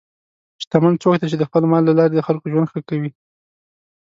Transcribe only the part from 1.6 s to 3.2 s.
مال له لارې د خلکو ژوند ښه کوي.